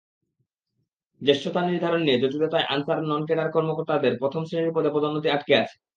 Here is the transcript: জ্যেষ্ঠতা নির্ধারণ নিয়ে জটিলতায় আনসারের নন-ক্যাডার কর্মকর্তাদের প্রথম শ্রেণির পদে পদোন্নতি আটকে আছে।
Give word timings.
জ্যেষ্ঠতা 1.21 1.61
নির্ধারণ 1.63 2.01
নিয়ে 2.03 2.21
জটিলতায় 2.21 2.69
আনসারের 2.73 3.05
নন-ক্যাডার 3.07 3.53
কর্মকর্তাদের 3.55 4.13
প্রথম 4.21 4.41
শ্রেণির 4.45 4.75
পদে 4.75 4.89
পদোন্নতি 4.95 5.27
আটকে 5.29 5.53
আছে। 5.61 5.75